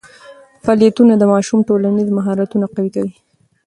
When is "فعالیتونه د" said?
0.63-1.23